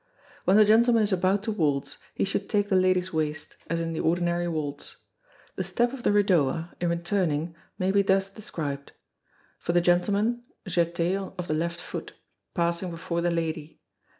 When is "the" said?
0.57-0.65, 2.69-2.75, 3.93-3.99, 5.57-5.63, 6.01-6.09, 9.73-9.79, 11.47-11.53, 13.21-13.29